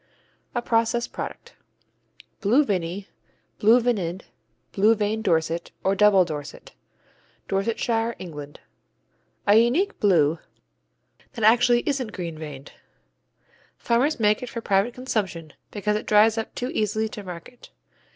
_A 0.55 0.63
process 0.63 1.07
product. 1.07 1.53
Blue 2.39 2.65
Vinny, 2.65 3.07
Blue 3.59 3.79
Vinid, 3.79 4.23
Blue 4.71 4.95
veined 4.95 5.23
Dorset, 5.23 5.69
or 5.83 5.93
Double 5.93 6.25
Dorset 6.25 6.71
Dorsetshire, 7.47 8.15
England 8.17 8.59
A 9.45 9.57
unique 9.57 9.99
Blue 9.99 10.39
that 11.33 11.43
actually 11.45 11.81
isn't 11.87 12.13
green 12.13 12.35
veined. 12.39 12.71
Farmers 13.77 14.19
make 14.19 14.41
it 14.41 14.49
for 14.49 14.59
private 14.59 14.95
consumption, 14.95 15.53
because 15.69 15.95
it 15.95 16.07
dries 16.07 16.35
up 16.35 16.55
too 16.55 16.71
easily 16.71 17.07
to 17.09 17.21
market. 17.21 17.69